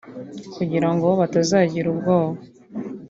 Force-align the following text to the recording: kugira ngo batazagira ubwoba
kugira 0.55 0.89
ngo 0.93 1.07
batazagira 1.19 1.87
ubwoba 1.93 2.39